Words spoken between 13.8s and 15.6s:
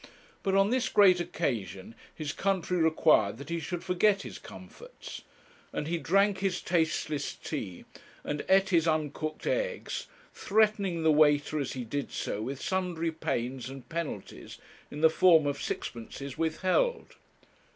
penalties, in the form